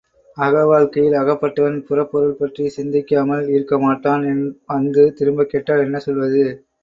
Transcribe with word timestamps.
அக 0.37 0.61
வாழ்க்கையில் 0.65 1.17
அகப்பட்டவன் 1.17 1.77
புறப்பொருள் 1.83 2.39
பற்றிச் 2.39 2.73
சிந்திக்காமல் 2.77 3.45
இருக்கமாட்டான் 3.49 4.25
வந்து 4.67 5.13
திரும்பக் 5.13 5.53
கேட்டால் 5.53 5.85
என்ன 5.85 5.99
சொல்வது? 5.99 6.43